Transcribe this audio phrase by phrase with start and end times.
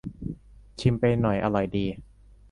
[0.79, 1.85] ชิมไปหน่อย อร่อยดี